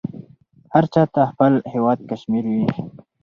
[0.73, 2.63] هر چاته خپل هیواد کشمیر وې.